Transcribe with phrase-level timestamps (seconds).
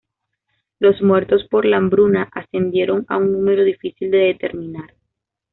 [0.79, 4.95] Los muertos por la hambruna ascendieron a un número difícil de determinar.